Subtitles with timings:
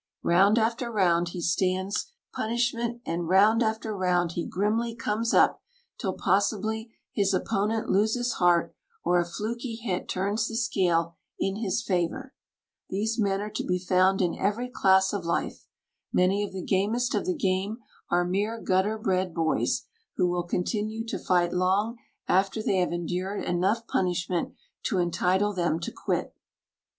[0.23, 5.61] Round after round he stands punishment, and round after round he grimly comes up,
[5.99, 11.83] till, possibly, his opponent loses heart, or a fluky hit turns the scale in his
[11.83, 12.33] favour.
[12.89, 15.67] These men are to be found in every class of life.
[16.11, 17.77] Many of the gamest of the game
[18.09, 19.83] are mere gutter bred boys
[20.15, 24.55] who will continue to fight long after they have endured enough punishment
[24.85, 26.35] to entitle them to quit.